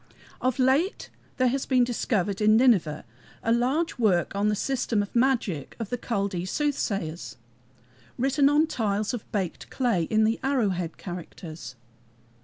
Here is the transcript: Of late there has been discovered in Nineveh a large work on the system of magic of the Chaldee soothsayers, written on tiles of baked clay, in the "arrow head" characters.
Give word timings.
Of 0.41 0.57
late 0.57 1.11
there 1.37 1.49
has 1.49 1.67
been 1.67 1.83
discovered 1.83 2.41
in 2.41 2.57
Nineveh 2.57 3.05
a 3.43 3.51
large 3.53 3.99
work 3.99 4.35
on 4.35 4.47
the 4.47 4.55
system 4.55 5.03
of 5.03 5.15
magic 5.15 5.75
of 5.79 5.89
the 5.91 5.97
Chaldee 5.97 6.47
soothsayers, 6.47 7.37
written 8.17 8.49
on 8.49 8.65
tiles 8.65 9.13
of 9.13 9.31
baked 9.31 9.69
clay, 9.69 10.05
in 10.05 10.23
the 10.23 10.39
"arrow 10.43 10.69
head" 10.69 10.97
characters. 10.97 11.75